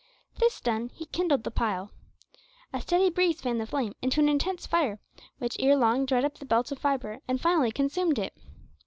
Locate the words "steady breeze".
2.81-3.39